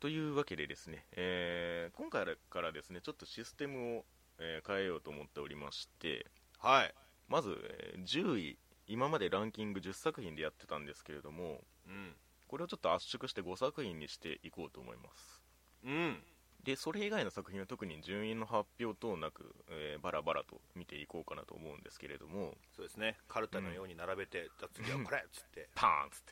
[0.00, 4.04] というわけでですね、えー今回からですねちょっとシステムを、
[4.38, 6.26] えー変えようと思っておりまして
[6.58, 6.94] はい。
[7.28, 12.16] まず、えー10位今までランキング10作品でやってたんですけれどもうん。
[12.48, 15.42] これをちょっと圧縮して5作品にしていこうと思います。
[15.84, 16.22] うん
[16.64, 22.54] でそれ以外の作品は特に順位の発表等なく、えーバラバラと見ていこうかなと思うんですけれども。
[22.76, 23.16] そうですね。
[23.28, 25.68] カルタのように並べて、じゃあ次はこれっつって。
[25.74, 26.22] パーンっつっ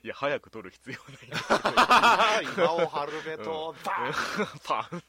[0.06, 2.44] いや早く撮る必要ない。
[2.54, 5.02] 今を春べとバーン、 パーン。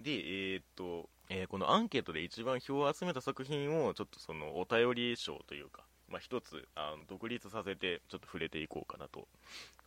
[0.00, 9.26] でえーっと、えーこのアンケートで一番票を集めた作品をちょっとそのお便り賞というか、まあ、一つあの独立させてちょっと触れていこうかなと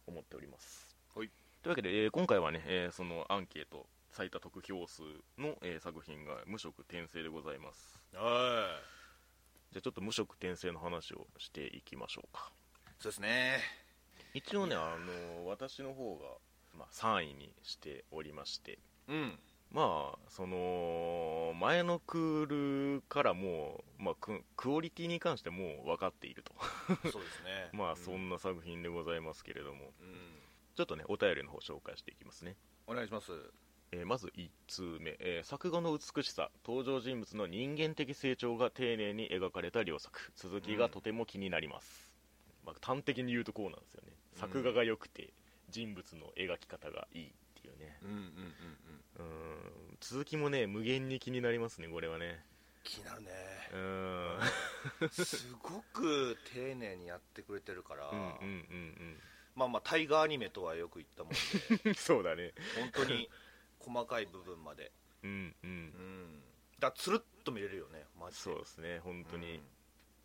[0.07, 0.81] 思っております。
[0.81, 0.86] はい
[1.67, 5.01] というわけで、えー今回はね、えーそのアンケート最多得票数
[5.37, 8.01] の、えー作品が無色転生でございます。
[8.13, 8.79] は
[9.73, 12.53] じゃあちょっと無色転生の話をしていきましょうか。
[12.87, 13.59] いそうですね。
[14.33, 14.95] 一応ねあ
[15.35, 18.79] の私の方が、まあ、3位にしておりまして。
[19.09, 19.37] うん。
[19.69, 26.53] まあその前のクールからもう、まあ、ククオリティに関してもう分かっていると。
[27.11, 27.71] そうですね。
[27.75, 30.39] まあそんな作品でございますけれども、うん、
[30.77, 32.55] ちょっとねお便りの方紹介していきますね。
[32.85, 33.31] お願いします。
[33.91, 40.31] えーまず1通目、えー作画の美しさ登場人物の人間的成長が丁寧に描かれた両作。
[40.35, 42.11] 続きがとても気になります、
[42.63, 44.13] まあ、端的に言うとこうなんですよね。
[44.35, 45.33] 作画が良くて
[45.69, 47.97] 人物の描き方がいいっていうね。
[48.03, 48.23] うんうんうん
[49.19, 49.25] うん。
[49.25, 49.97] うーん。
[49.99, 52.45] 続きもね無限に気になりますねこれはね。
[52.83, 53.31] 気になるね。
[53.73, 55.09] うーん。
[55.09, 59.17] すごく丁寧にやってくれてるから、うんうんうん
[59.57, 61.89] まあまあタイガーアニメとはよく言ったもんで。
[61.89, 62.53] う んそうだね。
[62.75, 63.27] 本当に
[63.79, 64.91] 細かい部分まで。
[65.23, 65.85] うんううん。
[66.37, 66.43] ん
[66.79, 68.41] だつるっと見れるよねマジで。
[68.43, 69.63] そうですね本当に、うん。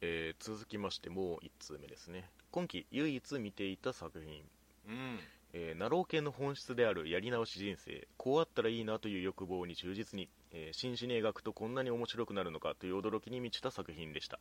[0.03, 2.31] えー続きましてもう1通目ですね。
[2.51, 4.45] 今期唯一見ていた作品。
[4.87, 5.21] うん。
[5.55, 8.07] えー、ナロー系の本質であるやり直し人生。
[8.19, 14.39] こうあったらいいなという欲望に忠実に、えー真摯に描くとこんなに面白くなるのかという驚きに満ちた作品でした。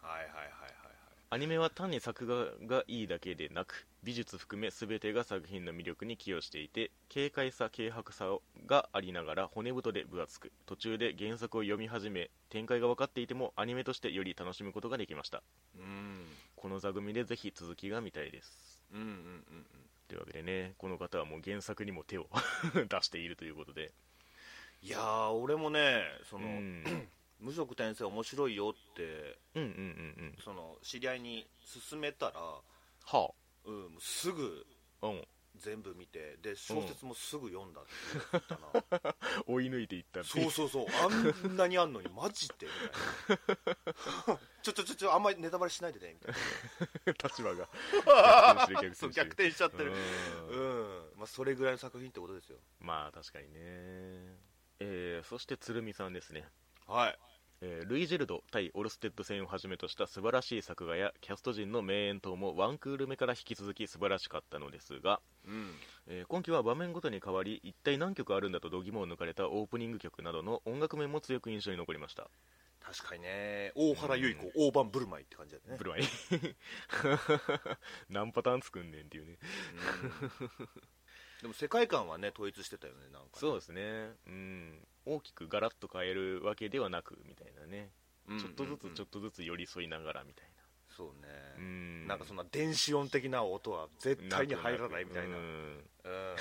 [0.00, 0.67] はいはいはいはい
[1.30, 8.28] アニメは単に作画がいいだけでなく美術含め全てが作品の魅力に寄与していて軽快さ軽薄さ
[8.66, 15.42] がありながら骨太で分厚く途中で原作を読み始め展開が分かっていてもアニメとしてより楽しむことができました。
[15.76, 16.24] うん。
[16.56, 18.80] この座組でぜひ続きが見たいです。
[18.94, 19.64] うんうんうんうん。
[20.08, 22.26] というわけでねこの方はもう原作にも手を
[22.88, 23.92] 出しているということで。
[24.80, 27.08] いやー俺もねその、うん
[27.40, 29.76] 無職転生面白いよってうんうんうんう
[30.30, 30.36] ん。
[30.44, 31.46] その知り合いに
[31.88, 33.30] 勧めたら、は
[33.64, 34.66] うん、すぐ
[35.00, 35.24] あうん。
[35.58, 37.90] 全部見てで小説もすぐ読んだって
[38.32, 39.14] 言ってたな、
[39.46, 40.86] 追い抜いていったそうそうそう。
[40.86, 42.66] あんなにあんのにマジで？
[43.26, 44.40] みたいな。
[44.62, 46.34] ちょちょちょちょあんまりネタバレしないでねみたい
[47.06, 47.12] な。
[47.28, 47.68] 立場が。
[48.68, 49.92] 逆転してるそう逆転しちゃってる。
[49.92, 51.08] うん。
[51.10, 52.58] うん、まあ、それぐらいの作品ってことですよ。
[52.80, 54.38] まあ確かにね。
[54.80, 56.48] えー、そして鶴見さんですね
[56.88, 57.18] はい。
[57.60, 65.74] えールイジェルド対オルステッド戦をはじめとした素晴らしい作画やキャスト陣の名演等もワンクール目から引き続き素晴らしかったのですが、うん。
[66.06, 72.30] えー今期は場面ごとに変わり一体何曲あるんだと度肝を抜かれたオープニング曲などの音楽面も強く印象に残りました。
[72.80, 73.72] 確かにね。
[73.74, 75.76] 大原由衣子、大盤振る舞いって感じだよね。
[75.76, 76.02] ブルマイ
[78.08, 79.36] 何パターン作んねんっていうね
[81.42, 83.30] でも世界観はね統一してたよねなんかね。
[83.34, 84.12] そうですね。
[84.26, 84.86] うん。
[85.06, 87.90] 大きくガラッと変えるわけではなくみたいなね、
[88.28, 90.48] うんちょっとずつちょっととずつ寄り添いながらみたい
[90.98, 92.06] そうなね、うん。
[92.08, 95.36] なんかそんな電子音的な音は絶対に入らないみたいな。
[95.36, 95.42] うん。
[95.42, 96.36] うん。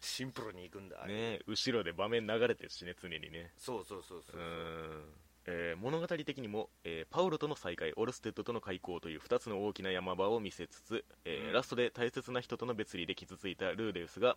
[0.00, 3.50] シンプルにいくんだね後ろで場面流れてるしね常にね。
[3.58, 4.40] そうそうそうそう。
[4.40, 5.02] う、ん
[5.46, 11.52] えー物語的にも、えーパウロとの再会オルステッドとの邂逅という2つの大きな山場を見せつつ、えーうん。
[11.52, 14.36] ラストで大切な人との別離で傷ついたルーデウスが、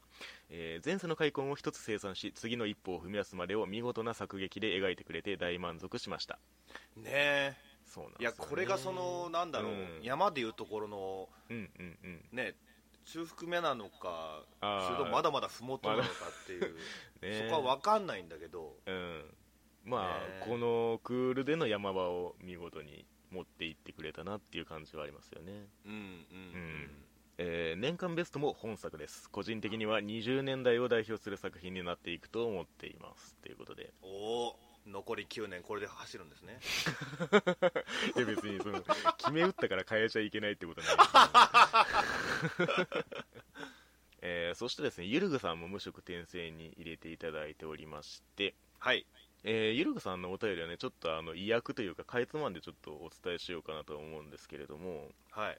[0.49, 6.39] えー前世の悔恨を一つ清算し次の一歩を踏み出すまでを見事な作劇で描いてくれて大満足しました。
[6.95, 7.53] ねえ。
[7.69, 9.99] いそうなんね、やこれがそのなんだろう、うん。
[10.01, 12.25] 山でいうところのうんうんうん。
[12.31, 12.55] ね
[13.05, 16.09] 中腹目なのかそれともまだまだ麓なのか
[16.43, 16.75] っていう、
[17.21, 18.77] ねそこは分かんないんだけど。
[18.85, 19.35] うん
[19.83, 25.67] まあ、ねこのクールでの山場を見事に持っていってくれたなっていう感じはありますよね。
[25.85, 26.91] うんうんうん。
[27.39, 29.29] えー年間ベストも本作です。
[29.29, 33.35] 個人的には20年代を代表する作品になっていくと思っています。
[33.41, 33.91] ということで。
[34.01, 36.59] おお残り9年これで走るんですね。
[38.15, 38.83] いや別にその
[39.17, 40.97] 決め打ったから変えちゃいけないってことない。
[40.97, 42.87] ですよ
[44.21, 48.53] えーそしてですねゆるぐさんも無色転生に入れていただいておりまして。
[48.79, 49.05] はい
[49.43, 55.57] えーゆるぐさんのお便りはねちょっとあの意訳というかかいつまんでちょっとお伝えしようかなと思うんですけれども、はい。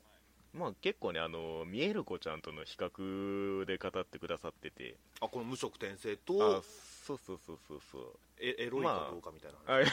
[0.54, 4.96] まあ結構ねあの見える子ちゃんとの比較で語ってくださってて。
[5.20, 8.02] あこの無色転生あとそうそうそうそうそう。
[8.40, 9.84] えエロいかどうかみたいな、あ ま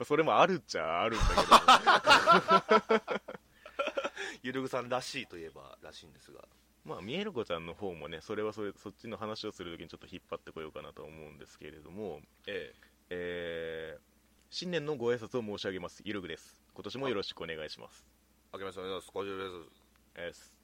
[0.00, 1.26] あそれもあるっちゃあるんだ
[2.88, 3.32] けど。
[4.42, 6.44] ゆるぐさんらしいといえばらしいんですが。
[6.84, 12.20] まあ見える子ちゃんの方もねそれはそれそっちの話をするときにちょっと引っ張ってこようかなと思うんですけれども。
[12.46, 14.12] ええー
[14.50, 16.02] 新年のご挨拶を申し上げます。
[16.04, 16.58] ゆるぐです。
[16.74, 18.04] 今年もよろしくお願いします。
[18.52, 19.82] えあけましておめでとうございます。
[20.14, 20.54] です。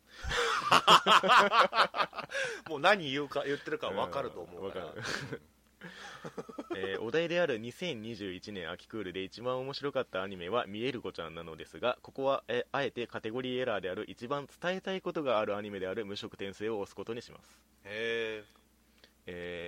[2.69, 4.95] もう何言うか言ってるか分かると思うから、
[6.77, 18.58] えーお題である2021年秋クールで一番面白かったアニメは「見える子ちゃん」なのですがここは、えーあえてカテゴリーエラーである一番伝えたいことがあるアニメである無色転生を押すことにします、へえ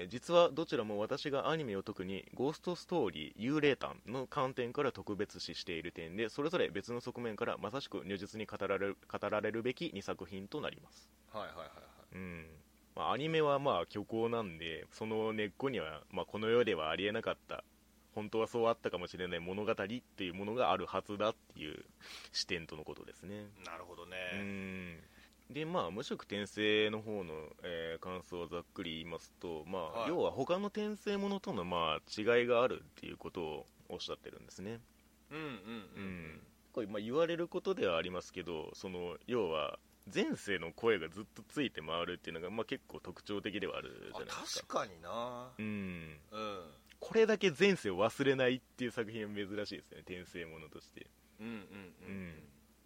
[0.07, 11.09] ー実はどちらも私がアニメを特にゴーストストーリー幽霊譚の観点から特別視している点でそれぞれ別の側面からまさしく如実に語られる語られるべき2作品となります。
[11.35, 11.71] えはいはいはいは
[12.13, 12.17] い。
[12.17, 12.47] うん。
[12.97, 17.63] まあ、アニメはまあ虚構なんでその根っこには、まあ、この世ではありえなかった
[18.15, 21.85] 本当はそうあったかもしれない物語っていうものがあるはずだっていう
[22.33, 23.47] 視点とのことですね。
[23.65, 25.01] なるほどうね、ん
[25.53, 30.09] でまあ無色転生の方の、えー感想をざっくり言いますと、まあはい。
[30.09, 34.81] 要は他の転生ものとのまあ違いがあるっていうことをおっしゃってるんですね。
[35.31, 35.51] うんうんうんう
[36.01, 36.41] ん。
[36.73, 39.79] これまあ言われることではありますけどその要は
[40.13, 44.79] 前世の声がずっとついて回るっていうのが、まあ、結構特徴的ではあるじゃあないですか。
[44.79, 45.49] 確かにな。
[45.59, 46.19] うん。
[46.33, 46.61] うん
[47.01, 51.07] これだけ前世を忘れないっていう作品は珍しいですよね転生ものとして。
[51.41, 51.63] うんうんうん、
[52.07, 52.35] うん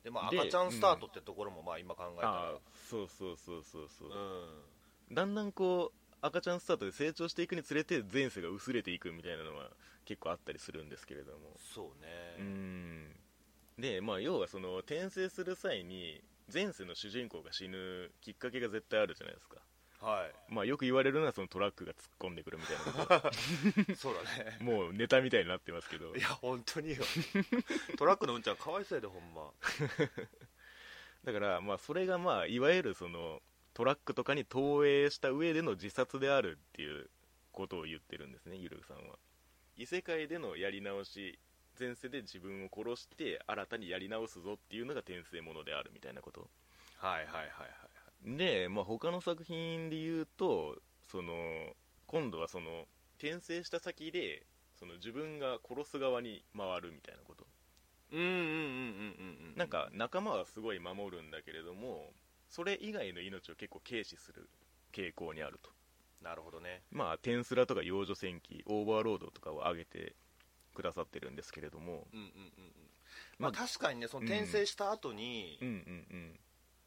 [0.05, 2.33] でまあで赤ちゃんスタートってところもまあ今考えたら。
[2.33, 2.53] ああ
[2.91, 4.09] そうそうそうそうそう。
[4.09, 5.15] う、ん。
[5.15, 9.71] だんだんこう赤ちゃんスタートで成長していくにつれて前世が薄れていくみたいなのは
[10.05, 11.57] 結構あったりするんですけれども。
[11.59, 11.87] そう
[12.39, 13.17] うねん。
[13.79, 16.23] でまあ要はその転生する際に
[16.53, 19.57] 前世の主人公が死ぬきっかけが絶対あるじゃないですか
[20.05, 20.53] はい。
[20.53, 23.35] まあよく言われるのはそのトラックが突っ込んでくるみたいなこと。
[23.97, 24.59] そうだね。
[24.61, 26.15] もうネタみたいになってますけど。
[26.15, 27.03] いや本当によ。
[27.97, 29.51] トラックのうんちゃんかわいそうやでほんま。
[31.25, 33.43] だからまあそれがまあいわゆるその
[33.73, 37.09] トラックとかに投影した上での自殺であるっていう
[37.53, 39.19] ことを言ってるんですねゆるさんは。
[39.77, 41.39] 異世界でのやり直し
[41.79, 46.49] 前世で自分を殺して新たにやり直すぞっていうのが転生ものであるみたいなこと。
[46.99, 47.84] はいはいはいはい
[48.25, 50.77] で、まあ、他の作品で言うと
[51.11, 51.33] その
[52.07, 52.85] 今度はその
[53.19, 54.47] 転生した先で
[54.79, 57.47] その自分が殺す側に回るみたいなこと。
[58.13, 62.13] うんうんうんうんうんうんなんか仲間はすごい守るんだけれども
[62.49, 64.49] それ以外の命を結構軽視する
[64.93, 65.71] 傾向にあると。
[66.23, 66.83] なるほどね。
[66.91, 70.15] まあテンスラとか幼女戦記オーバーロードとかを挙げて
[70.75, 72.07] くださってるんですけれども。
[72.13, 72.73] うんうんうんうん。
[73.39, 75.75] まあ確かにねその転生した後に、うんうん
[76.11, 76.41] うん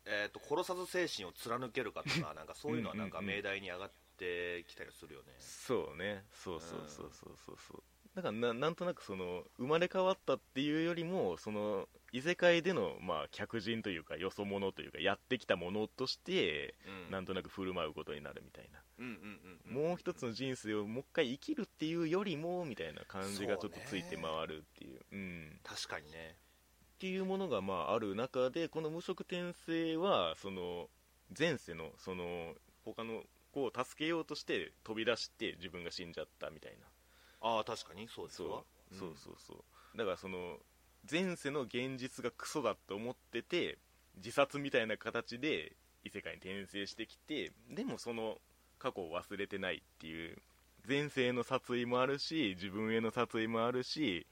[0.08, 5.34] えー、と殺さず精神を貫けるかとか なんかそういうのはなんか命題に上がってきたりするよね。
[5.38, 6.26] そうね。
[6.32, 7.84] そうそうそうそうそうそう。
[8.16, 17.12] だからななんとなくその生まれ変わったっていうよりもその異世界でのまあ客人というかよそ者というかやってきたものとしてうん。
[17.12, 18.82] なんとなく振る舞うことになるみたいな。
[19.66, 25.06] もう一つの人生をもう一回生きるっていうよりもみたいな感じがちょっとついて回るっていう。
[25.12, 26.36] うん、確かにね
[26.98, 30.88] っていうものがまあある中でこの無色転生はその
[31.38, 32.54] 前世のその
[32.86, 33.22] 他の
[33.54, 36.88] 子を助けようとして飛び出して自分が死んじゃったみたいな。
[37.42, 38.08] ああ確かに。
[38.08, 38.52] そうですそう。
[38.52, 38.64] わ
[38.98, 39.98] そうそうそう。
[39.98, 40.58] だからその
[41.10, 43.78] 前世の現実がクソだと思ってて
[44.18, 45.74] 自殺みたいな形で
[46.04, 48.38] 異世界に転生してきてでもその
[48.80, 50.38] 過去を忘れてないっていう
[50.88, 54.26] 前世の殺意もあるし自分への殺意もあるし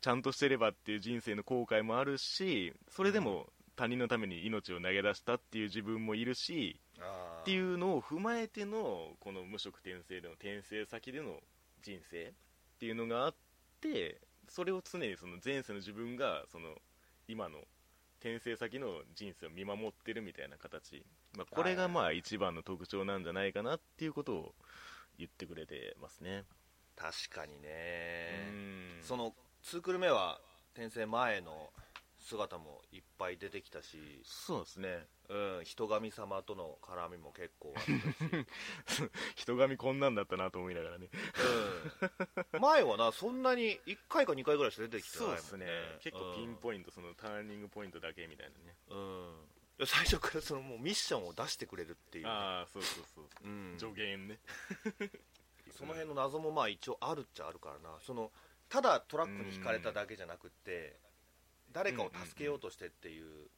[0.00, 11.40] ちゃんとしてればっていう人生の後悔もあるしそれでも他人のために命を投げ出したっていう自分もいるしあっていうのを踏まえてのこの無色転生での転生先での
[11.82, 12.32] 人生っ
[12.78, 13.34] ていうのがあっ
[13.80, 16.70] てそれを常にその前世の自分がその
[17.28, 17.58] 今の
[18.20, 21.04] 転生先の人生を見守ってるみたいな形、
[21.36, 24.54] まあ、これがまあ一番の特徴なんじゃないかなっていうことを
[25.18, 26.44] 言ってくれてますね、
[26.96, 29.02] 確かにうねん。
[29.02, 29.34] その
[29.66, 30.38] 2クール目は
[30.74, 31.70] 転生前の
[32.20, 35.06] 姿もいっぱい出てきたし、そうですね。
[35.28, 37.84] うん、人神様との絡みも結構あっ
[38.86, 39.02] たし、
[39.34, 41.08] 人神こんなんだったなと思いながらね。
[42.52, 45.40] うん、前はなそんなに1回か2回ぐらいしか出てきてないもんね。
[45.40, 45.66] ですね。
[46.00, 48.76] 結構ピンポイントそのターニングポイントだけみたいなね。
[49.78, 53.24] うん、最初からそのもうミッションを出してくれるっていうね、ああそうそうそう。
[53.44, 54.38] うん、助言ね。
[55.76, 57.98] その辺の謎もまあ一応あるっちゃあるからな。
[58.00, 58.30] その
[58.68, 60.96] ただトラックにひかれただけじゃなくって
[61.72, 63.48] 誰かを助けようとしてっていう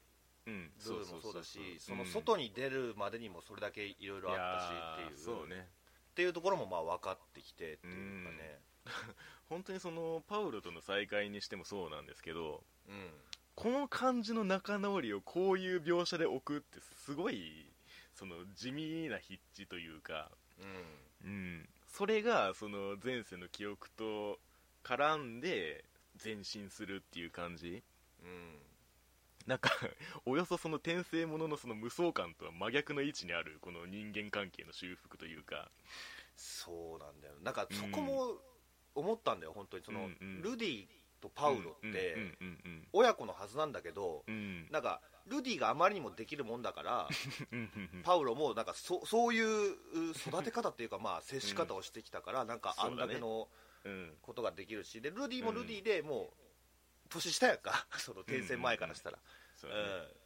[0.46, 2.08] うんルールもそうだしそのうん。
[2.08, 8.58] 外に出るまでにもそれだけいろいろあったしっていうっていうところもまあ分かってきてっていうかね。
[9.48, 13.10] 本当にそのパウロとの再会にしてもそうなんですけどうん。
[13.54, 17.66] この感じの仲直りをこういう描写で置くってすごい
[18.14, 21.08] その地味な筆致というか、うん。
[21.24, 24.38] うん、それがその前世の記憶と
[24.88, 25.84] 絡んで
[26.24, 27.82] 前進するっていう感じ？
[28.22, 28.58] うん。
[29.46, 29.70] なんか
[30.24, 35.70] およそその転生もののその無双感とは真逆の位置にあるこの人間関係の修復というか。
[36.36, 37.34] そうなんだよ。
[37.42, 38.40] なんかそこも
[38.94, 39.84] 思ったんだよ本当に。
[39.84, 40.42] その、うんうん。
[40.42, 40.86] ルディ
[41.20, 44.34] とパウロってうんうんうん親子のはずなんだけど、うん。
[44.34, 47.08] うんなんかルディがあまりにもできるもんだから
[47.52, 49.76] うんうんうんパウロもなんかそそういう
[50.12, 53.67] 育て方っていうかまあ接し方をしてきたから、なんかあんだけのうん
[54.22, 56.48] ことができるしでルディもルディでもう
[57.08, 57.86] 年下やんか。
[57.98, 59.18] その転戦前からしたら、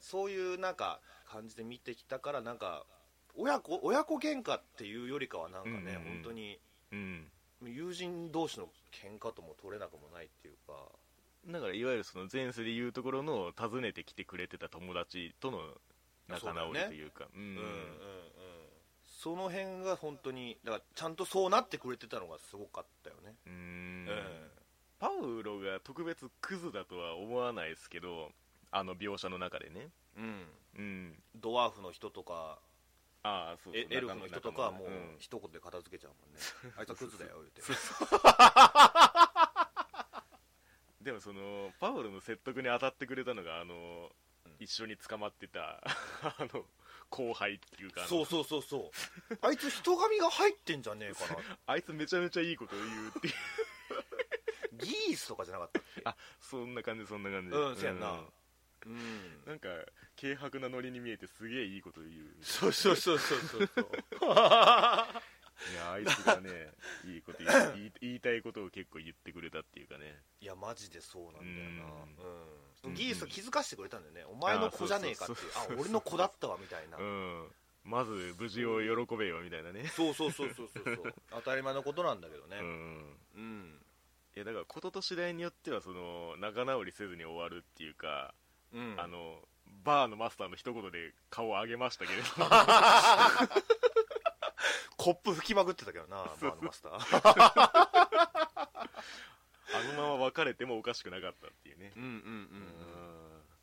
[0.00, 2.85] そういうなんか感じで見てきたからなんか
[3.35, 6.04] 親子親子喧嘩っていうよりかはなんかね、うんうんうん。
[6.14, 7.31] 本当にうん。
[7.64, 10.90] 友人同士の喧嘩とも取れなくもないっていうか。
[11.47, 15.81] だからいわゆるその前世でいうところの訪ねてきてくれてた友達との
[16.28, 17.28] 仲直りというか。
[17.35, 17.54] ううん。
[17.54, 18.42] んうんうん
[19.23, 23.37] その辺が本当にだからちゃんとそうなってくれてたのがすごかったよね。
[23.47, 24.07] うん。
[24.07, 24.09] ん。
[24.99, 28.33] パウロが特別クズだとは思わないですけど
[28.73, 29.91] あの描写の中でね。
[30.17, 30.49] うん。
[30.76, 31.23] うん。
[31.37, 32.59] ドワーフの人とか
[33.23, 34.88] ああそうそうエエルフの人とかはもう
[35.21, 36.41] 一言で片付けちゃうもんね。
[36.76, 37.62] あいつはクズだよ言うて。
[41.00, 44.11] でもそのパウロの説得に当たってくれたのがあの、
[44.47, 44.57] うん。
[44.59, 45.79] 一緒に捕まってた
[46.23, 46.67] あの
[47.12, 49.38] 後輩っていうかそうそうそうそう。
[49.47, 53.35] あいつ人髪が入ってんじゃねえかな あいつめちゃめちゃいいこと言うっていう。
[54.78, 56.00] ギースとかじゃなかったっけ？
[56.09, 57.54] あそんな感じそんな感じ。
[57.57, 58.11] うんそうやんな。
[58.12, 58.92] うん。
[58.92, 59.42] うん。
[59.47, 59.69] なんか
[60.21, 63.88] 軽薄なノリに見えてすげえいいこと言うそうそうそうそうそうそう。
[65.71, 66.73] いやあいつがね
[67.04, 70.17] いいこと言う言い言いたいことを結構言ってくれたっていうかね。
[70.41, 71.85] いやマジでそうなんだよな。
[72.85, 72.91] うん。
[72.91, 72.95] うん。
[72.95, 74.25] ギースは気づかせてくれたんだよね。
[74.33, 75.38] お前の子じゃねえかっていう。
[75.57, 76.97] あ俺の子だったわみたいな。
[76.97, 77.47] うん。
[77.85, 79.85] まず無事を喜べよみたいなね。
[79.88, 80.85] そうそうそうそうそう。
[80.85, 82.59] そう当たり前のことなんだけどね。
[82.61, 83.19] うん。
[83.35, 83.79] うん。
[84.35, 88.35] いやだからことと次第によってはその仲直りせずに終わるっていうか、
[88.73, 88.95] うん。
[88.99, 89.41] あの
[89.85, 92.25] バーのマスターの一言で顔を上げましたけれど
[95.02, 96.92] コップ吹きまくってたけどなバーのマスター。
[99.75, 101.92] あのまま別れてもおかしくなかったっていうね。
[101.97, 102.21] うんうんうんううん。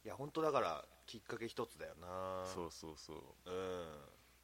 [0.04, 2.46] いや本当だからきっかけ一つだよな。
[2.54, 3.18] そうそうそう。
[3.46, 3.86] うん。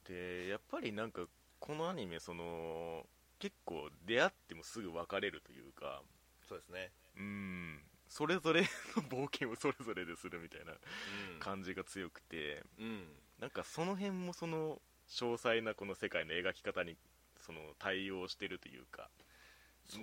[0.08, 1.26] でやっぱりなんか
[1.58, 3.04] このアニメその
[3.38, 6.00] 結構出会ってもすぐ別れるというか。
[6.48, 6.92] そうですね。
[7.18, 7.82] うん。
[8.08, 8.66] それぞれの
[9.02, 11.40] 冒険をそれぞれでするみたいなうん。
[11.40, 12.62] 感じが強くて。
[12.78, 13.04] うん。
[13.38, 16.96] なんかその辺もその詳細なこの世界の描き方に
[17.40, 19.08] その対応してるというか。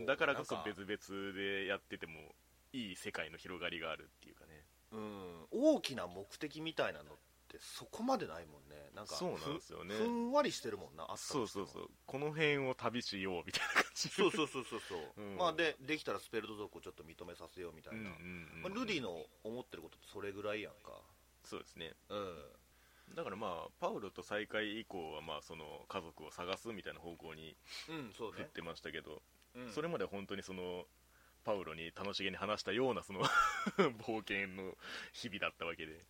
[0.05, 2.13] だからこそ別々でやってても
[2.71, 4.63] いい世界の広がりがあるっていうかね。
[4.91, 5.47] うん。
[5.51, 7.15] 大きな目的みたいなのっ
[7.49, 8.89] てそこまでないもんね。
[8.95, 9.95] なんかそうなんですよね。
[9.95, 11.89] ふふんわりしてるもんなあそうそうそう。
[12.05, 14.09] この辺を旅しようみたいな感じ。
[14.09, 15.37] そうそうそうそうそう、 うん。
[15.37, 18.15] まあでできたらスペルト族をちょっと認めさせようみたいな、ま
[18.65, 21.01] あ、ルディの思ってることってそれぐらいやんか。
[21.43, 21.93] そうですね。
[22.09, 22.45] うん
[23.15, 27.55] だからまあパウロと再会以降はまあその家族を探すみたいな方向に
[27.89, 28.37] うんそうね。
[28.37, 29.21] 振ってましたけど、
[29.55, 29.71] うん。
[29.71, 30.85] それまで本当にその
[31.43, 33.21] パウロに楽しげに話したようなその
[34.07, 34.75] 冒険の
[35.11, 36.03] 日々だったわけで。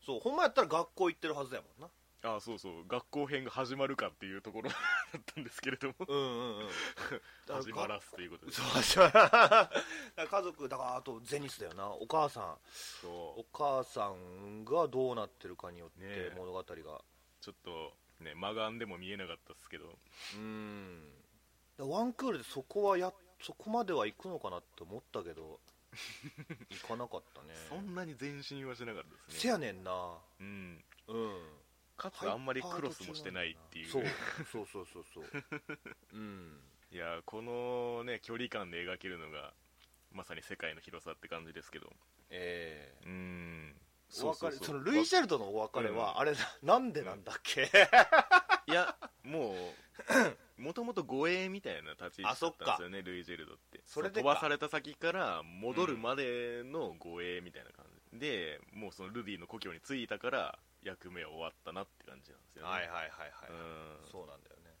[0.00, 1.88] そうほんまやったら学校行ってるはずやもんな
[2.22, 2.72] ああそうそう。
[2.88, 4.76] 学校編が始まるかっていうところ だ
[5.16, 5.94] ったんですけれども。
[6.08, 6.68] うんうんうん。
[7.46, 8.52] 始まらすということで。
[8.52, 9.70] そう始まら
[10.28, 11.88] 家族だからあとゼニスだよな。
[11.88, 12.58] お母さん。
[12.72, 16.72] そお母さんがどうなってるかによって物語が。
[16.96, 17.04] う
[17.40, 19.96] ちょっとね魔眼でも見えなかったですけど。
[20.34, 21.12] うん。
[21.78, 25.60] ワンクールでそこはやそこまでは行くのかなって思ったけど
[26.70, 27.54] 行かなかったね。
[27.68, 29.34] そんなに前進はしなかったですね。
[29.38, 30.18] せやねんな。
[30.40, 30.84] うん。
[31.06, 31.67] うん
[31.98, 34.04] かつあんまりクロスもしてないっていうそう
[34.50, 35.24] そうそうそうそう。
[36.14, 36.60] うん。
[36.90, 39.52] いやこのね距離感で描けるのが
[40.12, 41.92] まさに世界の広さって感じですけど。
[42.30, 43.06] ええ。
[43.06, 43.80] うん。
[44.22, 46.18] お別れそのルイ・ジェルトのお別れは、うん。
[46.20, 47.68] あれなんでなんだっけ、
[48.66, 49.54] いやも
[50.58, 53.82] うもともと護衛みたいな立ち位置だったんですよねルイ・ジェルドって。
[53.84, 62.68] それ飛ばされた先から戻るまでの護衛みたいな感じ、でもうそのルディの故郷に着いたから役目は終わったなって感じなんですよね。
[62.68, 64.10] はいはいはいはい、うん。
[64.10, 64.72] そうなんだよね。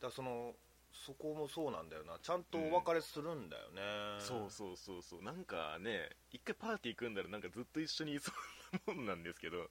[0.00, 0.54] からその
[0.92, 2.18] そこもそうなんだよな。
[2.22, 3.82] ちゃんとお別れするんだよね、
[4.18, 5.22] そうそうそうそう。
[5.22, 8.32] なんかね一回パーティー組んだらなんかずっと一緒にいそ
[8.88, 9.58] うもんなんですけど。
[9.58, 9.66] うん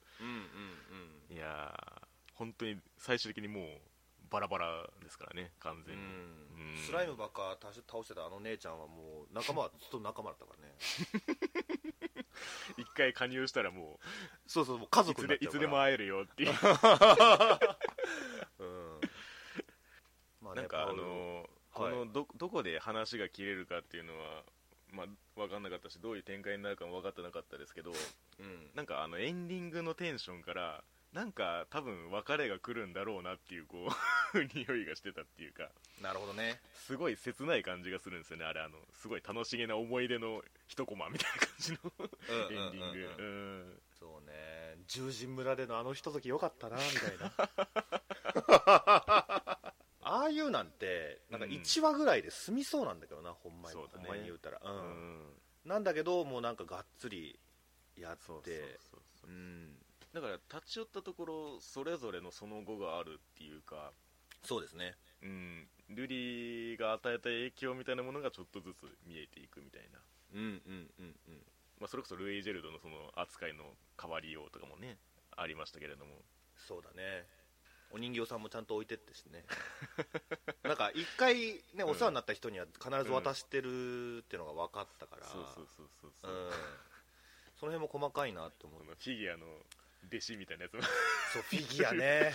[1.30, 3.64] うんいやー本当に最終的にもう
[4.30, 6.10] バラバラですからね完うん全に、うん。
[6.70, 6.76] うん。
[6.86, 10.74] スライムばっか倒してたあの姉ちゃんはもう仲間はずっと仲間だったからね
[12.78, 13.98] 一回加入したらも
[14.46, 16.50] そうそうもう家族になっちゃうつでいつでも会えるよっていう。
[18.58, 19.00] うん。
[20.40, 21.94] まなんかあのーこはい。
[21.94, 24.44] のどどこで話が切れるかっていうのは
[24.90, 25.06] まあ
[25.36, 27.92] 分かんなかったしどういう展開になるかも分かってなかったですけど
[28.38, 28.70] うん。
[28.74, 30.84] なんかあのエンディングのテンションから
[31.16, 33.88] なんか多分別れが来るんだろうなっていうこ
[34.34, 35.70] う 匂いがしてたっていうか。
[36.02, 36.60] なるほどね。
[36.74, 41.78] すごい切ない感じがするんですよねあれあのすごい楽しげな思い出の一コマみたいな感じの
[42.28, 42.82] エンディングうん。
[42.82, 43.22] うんうんう
[43.70, 43.82] ん。
[43.98, 44.76] そうね。
[44.86, 47.32] 十人村でのあのひとときよかったなみたいな。
[50.02, 51.52] ああいうなんてなんかうん。
[51.52, 53.86] 1話ぐらいで済みそうなんだけどな、ほんまに、ね。
[53.90, 55.40] ほんまに言うたら、ううんん。
[55.64, 57.40] なんだけどもうなんかがっつり
[57.96, 58.24] やって。
[58.26, 58.54] そうそう
[58.90, 59.30] そうそう。
[59.30, 59.82] うん
[60.16, 63.92] だから立ち寄ったところそれぞれのその後があるっていうか
[64.42, 64.94] そうですね。
[65.22, 69.98] うん、ルリが与えた影響みたいなものがちょっとずつ見えていくみたいな、
[70.32, 71.34] うんうんうんうん。
[71.80, 73.64] まあ、それこそルイ・ジェルドのその扱いの
[74.00, 74.96] 変わりようとかもね
[75.36, 76.12] ありましたけれども。
[76.56, 77.26] そうだね。
[77.92, 79.44] お人形さんもちゃんと置いてってしね。
[80.64, 86.48] なんか一回ねお世話になった人には必ず渡してるっていうのが分かったから、そうそうそうそううそう。
[86.48, 86.50] ん。
[87.60, 88.82] その辺も細かいなって思う。
[88.82, 89.46] フィギュアの
[90.06, 90.74] 弟子みたいなやつ。
[90.74, 90.82] も
[91.32, 92.32] そうフィギュアね。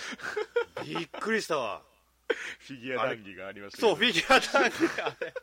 [0.86, 1.82] びっくりしたわ。
[2.60, 5.34] フィギュア談義がありましたそうフィギュアだねあれ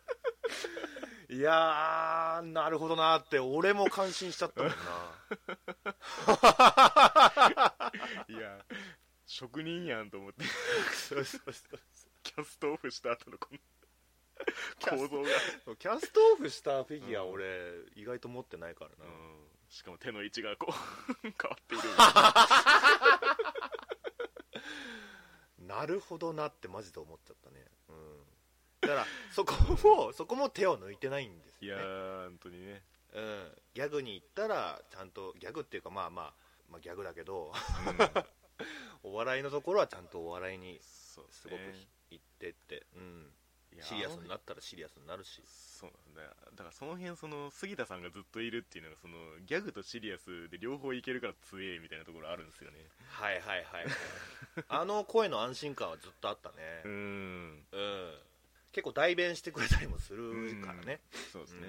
[1.37, 4.76] いやーなるほどなって俺も感心しちゃったもんな。
[8.28, 8.64] いや
[9.26, 10.47] 職人やんと思って。
[10.94, 11.80] そうそうそう
[12.23, 13.58] キャストオフした後のこの
[14.80, 15.28] 構造が、
[15.76, 19.11] キャストオフしたフィギュアうん俺意外と持ってないからな、うん、
[19.68, 20.72] しかも手の位置がこう
[21.22, 21.84] 変わっている。
[25.66, 28.25] なるほどなってマジで思っちゃったね、うん、
[28.80, 29.54] だからそこ
[29.85, 31.83] も そこも手を抜いてないんですよ、ね。
[31.83, 32.83] いやー本当にね。
[33.12, 36.35] うん、ギャグに行ったらちゃんとギャグっていうかまあまあ、
[36.70, 37.52] まあ、ギャグだけど
[39.02, 43.33] お笑いのところはちゃんとお笑いにすすごくね行ってって、うん、
[43.88, 45.42] シリアスになったらシリアスになるし。
[45.46, 46.31] そうなんだよ。
[46.53, 49.14] だからその辺その杉田さんがずっといるっていうのがその
[49.46, 52.79] ギャグとシリアスで両方いけるから強えみたいなところあるんですよね。
[53.09, 53.87] はいはいはい
[54.68, 56.57] あの声の安心感はずっとあったね。
[56.85, 56.94] うーん。
[57.72, 58.14] うん。
[58.72, 61.01] 結構代弁してくれたりもするからね、
[61.33, 61.66] そうですね、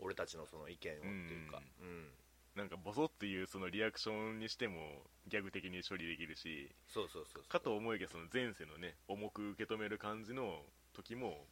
[0.00, 0.06] うん。
[0.06, 2.08] 俺たちのその意見をっていうか、うん。
[2.54, 6.70] なんかボソっていうそのリアクションにしてもギャグ的に処理できるし。
[6.88, 7.48] そうそうそうそう。
[7.48, 10.62] かと思いきやその前世のね重く受け止める感じの
[10.94, 11.46] 時も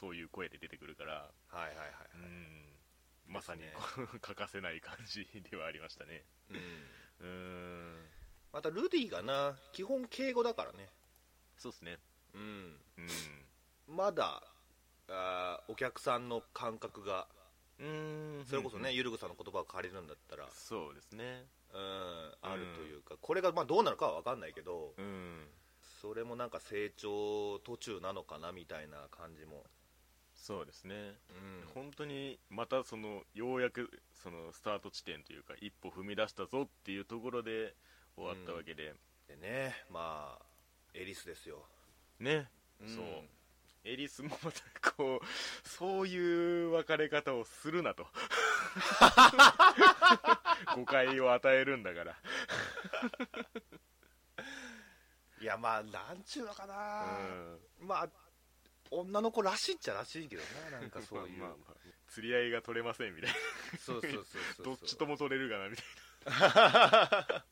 [0.00, 3.32] そういう声で出てくるからはいはいはい、うん。
[3.34, 6.24] まさにですこう欠かせない感じではありましたね。
[6.50, 8.06] うん、うーん。
[8.52, 10.88] またルディがな基本敬語だからね。
[11.58, 11.98] そうですね。
[12.34, 12.76] うん。
[13.90, 13.96] うん。
[13.96, 14.42] まだ
[15.08, 17.26] あーお客さんの感覚が
[17.78, 18.44] うーん。
[18.46, 18.94] それこそね、うん。
[18.94, 21.44] ゆるぐさんの言葉を借りるんだったら、そうですね。
[21.74, 25.46] うん、あるというか、これがまあどうなるかは分かんないけど、うん
[26.00, 29.64] それもなんか成長途中なのかなみたいな感じも、
[30.34, 30.94] そうですね。
[30.94, 33.90] うん、本当にまたそのようやく
[34.22, 37.74] そのスタート地点というか一歩踏み出したぞっていうところで
[38.16, 38.94] 終わったわけで、
[39.28, 40.42] でね、まあ、
[40.94, 41.64] エリスですよ。
[42.20, 42.48] ね、
[42.80, 42.88] うん。
[42.88, 43.04] そう。
[43.84, 44.60] エリスもまた
[44.92, 48.06] こうそういう別れ方をするなと。
[50.76, 52.16] 誤解を与えるんだから
[55.40, 56.74] いや、まあ、なんちゅうのかうな、
[57.84, 57.86] ん。
[57.86, 58.08] まあ、
[58.90, 61.76] 女の子らしいっちゃらしいけどな、なんかそういう、 まあまあまあ。
[62.08, 63.30] 釣り合いが取れませんみたい
[63.78, 65.82] そうそうそうそうなどっちとも取れるかなみた
[67.36, 67.44] い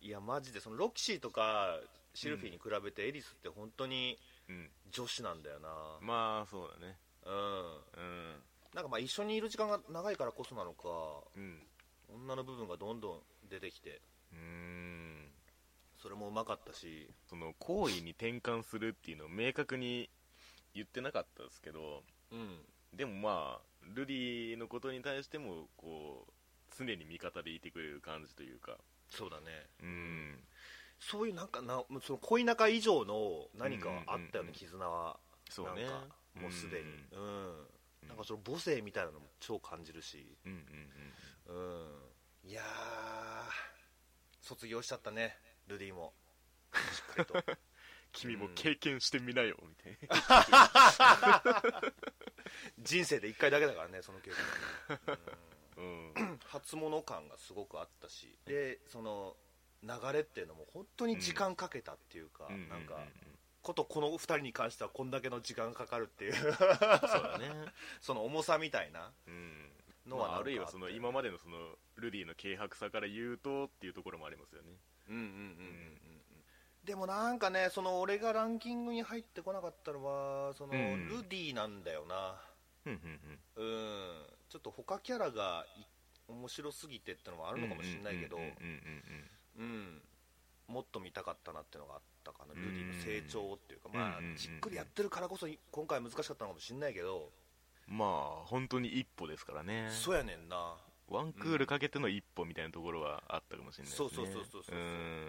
[0.06, 1.80] いや、マジで、そのロキシーとか
[2.14, 6.98] シルフィーに比べて、エリスって本当にな、うん、女子なんだよな、まあそうだね。
[7.24, 8.42] うん、うん。
[8.74, 10.88] なんかまあ一緒にいる時間が長いからこそなのか、
[11.36, 11.66] うん。
[12.08, 14.00] 女の部分がどんどん出てきて、
[14.32, 15.31] うーん
[16.02, 20.10] それもうまかったし、その行為に転換するっていうのを明確に
[20.74, 22.58] 言ってなかったですけどうん、
[22.96, 23.60] でもまあ
[23.94, 26.32] ルリのことに対してもこう
[26.76, 28.78] 常に味方でいてくれる感じというか。
[29.10, 29.44] そうだね、
[29.82, 30.38] うん。
[30.98, 34.38] そういうなんかな、その恋仲以上の何かはあったよね、うん。
[34.40, 35.20] うんうん絆は。
[35.50, 35.84] そうね。
[36.34, 41.82] もうすでに、ううんなんかその母性みたいなのも超感じるし、うんうんうん。
[42.44, 42.64] うん、いやー
[44.40, 45.36] 卒業しちゃったね
[45.72, 46.12] ルディも。
[46.72, 47.58] しっかりと。
[48.12, 51.42] 君も経験してみなよみたいな。
[52.78, 55.16] 人生で1回だけだからねその経験、
[55.78, 56.12] うん。
[56.12, 56.38] うん。
[56.44, 58.38] 初物感がすごくあったし。
[58.44, 59.36] でその
[59.82, 62.68] 流れっていうのも本当に時間かけたっていうか、うん。
[62.68, 63.02] なんか、
[63.62, 66.34] ことこの2人に関してはこんだけの時間かかるっていう。
[66.34, 67.50] そうだね。
[68.00, 69.12] その重さみたいな。
[69.26, 69.72] うん。
[70.06, 71.56] のはなまあ、あるいはその今までのその
[71.96, 74.72] ルディの軽薄さから言うとっていうところもありますよね
[75.08, 76.44] うんうんうんうんうんうん。
[76.84, 81.08] でもなんかねその俺がランキングに入ってこなかったのはその、うん。
[81.08, 82.40] ルディなんだよな。
[82.84, 82.98] うん
[84.48, 85.86] ちょっと他キャラがい
[86.28, 88.38] 面白すぎてってのもああるのかもしれないけど。
[90.68, 97.18] もっと見たかったなっていうのがあったかなルうんディの成長っていうかまあうんじっくりやってるからこそ今回難しかったのかもしれないけど。
[97.18, 99.88] うんまあ本当に一歩ですからね。
[99.90, 100.76] そうやねんな
[101.08, 104.08] ワンクールかけての一歩みたいなところはあったかもしれないですね。
[104.10, 104.82] そうそうそうそうそううう。
[104.82, 105.28] んん。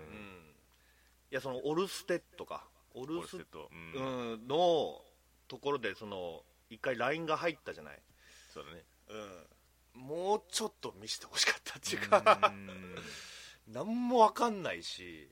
[1.32, 2.66] いやそのオルステッドか。
[2.96, 4.48] オオルステッドうん、うん。
[4.48, 5.02] の
[5.48, 8.00] ところでその一回 LINE が入ったじゃない。
[8.54, 8.84] そうだね。
[9.96, 10.08] うん。
[10.08, 12.52] もうちょっと見せてほしかったっていうか。
[12.52, 12.96] うん。
[13.68, 15.30] 何も分かんないし。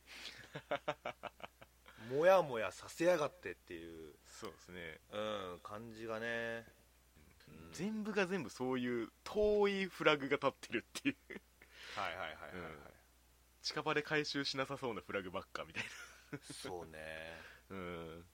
[2.12, 5.00] もやもやさせやがってっていう、そうですね。
[5.14, 5.18] う
[5.56, 6.81] ん、感じがね、うん
[7.74, 11.16] 全部が全部そういう遠いフラグが立ってるっていう。
[11.96, 12.74] はいはいはいはい、はい。
[13.62, 15.84] 近場で回収しなさそうなフラグばっかみたい
[16.54, 17.00] そうね。
[17.70, 18.26] なうん。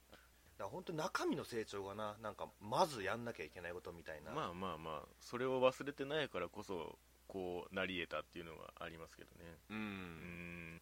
[0.58, 9.58] だ本当に中身の成長がななんかまずやんなきゃいけないことみたいな、まあまあまあそれを忘れてないからこそこうなり得たっていうのはありますけどね。
[9.70, 9.78] うん。
[9.78, 10.82] うん。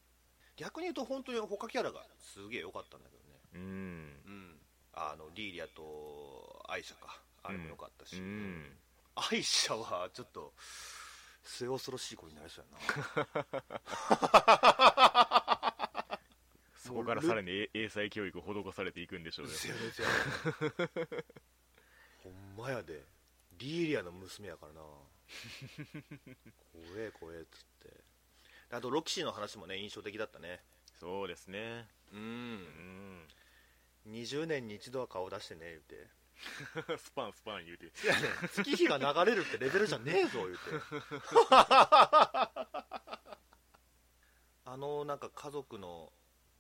[0.56, 3.40] 逆に言うと本当に他キャラがすげえ良かったんだけどね。
[3.56, 3.62] うん。
[3.62, 4.60] うん。
[4.94, 8.78] あのリーリアとアイシャかあれも良かったし、うん。
[9.16, 10.54] アイシャはちょっと
[11.44, 13.26] 末恐ろしい子になりそうやな。
[16.76, 19.54] そこからさらに英英才教育を施されていくんでしょうよ。
[22.24, 23.04] ほんまやで。
[23.58, 24.82] リーリアの娘やからな。
[24.82, 25.04] 怖
[26.98, 27.90] え怖えっつって。
[28.72, 30.62] あとロキシーの話もね印象的だったね。
[31.00, 31.88] そうですね。
[32.12, 32.56] ううん。
[32.56, 33.28] ん
[34.08, 36.08] 20年に一度は顔出してね言うて
[36.98, 37.86] スパンスパン言うて。
[37.86, 40.62] いやね月日が流れるってレベルじゃねえぞ言うて。
[44.68, 46.12] あのなんか家族の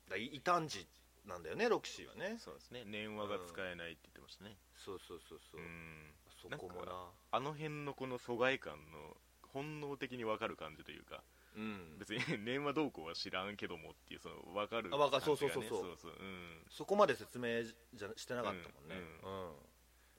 [0.07, 0.87] だ異端児
[1.25, 2.37] なんだよねロキシーはね。
[2.39, 2.83] そうですね。
[2.85, 4.57] 念話が使えないって言ってましたね。
[4.77, 5.61] そうそうそうそう。
[5.61, 6.13] う、ん。
[6.41, 7.11] そこもな。
[7.31, 11.23] あの辺のこの疎外感の本能的に分かる感じというか
[11.55, 11.97] うん。
[11.97, 15.25] 別に念話動向は知らんけどもっていうその分かる感じがね。
[15.25, 15.79] そうそうそうそう。
[15.79, 16.11] そうそう。
[16.11, 16.65] うん。
[16.69, 17.63] そこまで説明
[17.93, 19.51] じゃしてなかったもんね、ううん。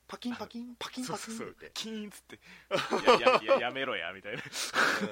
[0.08, 0.76] パキンパキン？
[0.78, 1.36] パキン パキン？
[1.36, 1.70] って。
[1.74, 2.36] キーンっつって。
[2.36, 2.38] い
[3.06, 4.42] やいやいや やめろやみたいな。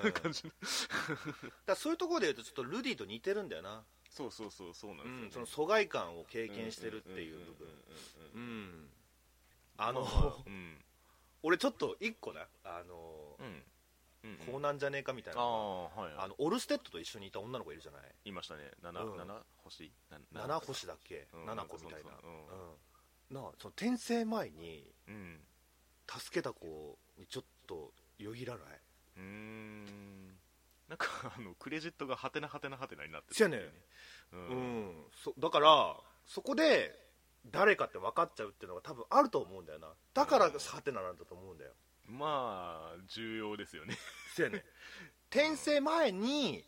[0.04, 0.12] うん。
[0.12, 0.52] 感じの。
[1.66, 7.68] だそういうところで言うとちょっとルディと似てるんだよな、そうそうそうそうなんですよね、うん、その疎外感を経験してるっていう部分。
[8.34, 8.90] うん
[9.76, 10.84] あの、まあうん。
[11.42, 13.62] 俺ちょっと一個なあの、うんうん
[14.50, 18.02] こうなんじゃねえかみたいあなあのオルステッドと一緒にいた女の子いるじゃない？
[18.30, 18.70] いましたね。
[18.82, 19.16] 七うん。
[19.18, 19.34] 七
[19.64, 19.92] 星。
[20.10, 22.10] な七星だっけ、うん七子みたいな。
[23.30, 25.40] なあその転生前にうん。
[26.08, 28.80] 助けた子にちょっとよぎらない？
[29.16, 30.26] うーん。
[30.88, 31.06] なんか
[31.37, 33.64] あのクレジットがハテナハテナハテナになってるそうやね
[34.32, 34.88] ううん。
[34.90, 36.94] ん、そだからそこで
[37.50, 39.88] 誰かって分かっちゃうっていうのが多分あると思うんだよな。
[40.14, 41.72] だからハテナなんだと思うんだよ
[42.06, 43.96] まあ重要ですよね。
[44.34, 44.64] そうやね。
[45.30, 46.64] 転生前に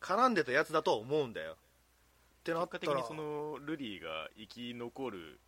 [0.00, 1.56] 絡んでたやつだとは思うんだよ。
[2.40, 2.80] ってなったら。
[2.80, 5.40] 結果的にそのルリーが生き残る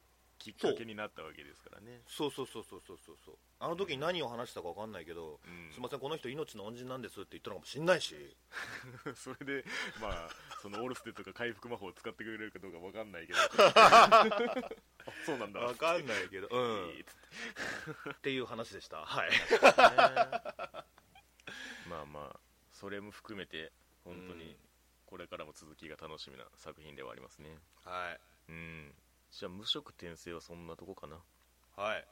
[0.43, 2.01] きっかけになったわけですからね。
[2.09, 2.31] そう。
[2.33, 3.35] そうそうそうそうそうそう。
[3.61, 5.73] あの時に何を話したか分かんないけど、うん。
[5.73, 8.17] すいませんこの人命の恩人なんですって言ったのかもしんないし
[9.15, 9.65] それで
[10.01, 10.29] まあ
[10.61, 13.39] そのオルステとか回復魔法を使ってくれるかどうかわかんないけど。
[13.77, 14.27] あ
[15.25, 15.61] そうなんだ。
[15.61, 16.49] 分かんないけど。
[16.51, 16.91] うん。
[16.91, 18.31] って。
[18.31, 19.05] いう話でした。
[19.05, 19.31] はい。
[21.89, 22.41] まあまあ
[22.73, 23.71] それも含めて
[24.05, 24.39] 本当うん。
[24.39, 24.57] に
[25.07, 27.59] これからも続きが楽しみな作品ではありますね。
[27.85, 28.21] はい。
[28.49, 28.95] うん
[29.33, 31.17] じゃあ無職転生はそんなとこかな。
[31.77, 32.07] はい。